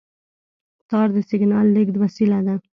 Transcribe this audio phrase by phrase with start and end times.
[0.89, 2.55] تار د سیګنال لېږد وسیله ده.